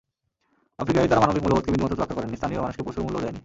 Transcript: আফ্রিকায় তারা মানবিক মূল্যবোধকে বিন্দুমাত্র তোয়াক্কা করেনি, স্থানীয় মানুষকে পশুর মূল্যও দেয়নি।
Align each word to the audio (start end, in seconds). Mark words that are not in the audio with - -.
আফ্রিকায় 0.81 1.09
তারা 1.11 1.21
মানবিক 1.23 1.41
মূল্যবোধকে 1.43 1.69
বিন্দুমাত্র 1.71 1.95
তোয়াক্কা 1.97 2.17
করেনি, 2.17 2.35
স্থানীয় 2.39 2.63
মানুষকে 2.63 2.85
পশুর 2.85 3.05
মূল্যও 3.05 3.23
দেয়নি। 3.23 3.39